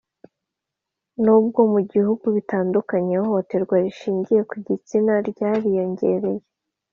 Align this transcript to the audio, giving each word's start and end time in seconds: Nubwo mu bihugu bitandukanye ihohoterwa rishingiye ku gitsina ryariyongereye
Nubwo 1.23 1.59
mu 1.71 1.79
bihugu 1.91 2.25
bitandukanye 2.35 3.11
ihohoterwa 3.15 3.75
rishingiye 3.85 4.41
ku 4.49 4.55
gitsina 4.67 5.13
ryariyongereye 5.29 6.43